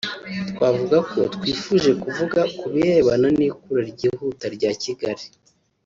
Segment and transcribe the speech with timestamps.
[0.51, 5.25] twavuga ko twifuje kuvuga ku birebana n’ikura ryihuta rya Kigali